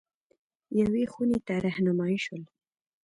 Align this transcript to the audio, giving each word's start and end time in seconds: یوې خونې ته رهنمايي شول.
یوې 0.79 1.03
خونې 1.11 1.39
ته 1.45 1.53
رهنمايي 1.65 2.19
شول. 2.25 2.43